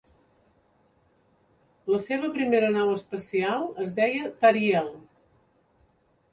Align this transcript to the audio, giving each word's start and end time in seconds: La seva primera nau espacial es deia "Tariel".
La 1.95 1.99
seva 2.07 2.31
primera 2.39 2.73
nau 2.79 2.95
espacial 2.95 3.69
es 3.87 3.95
deia 4.03 4.35
"Tariel". 4.43 4.93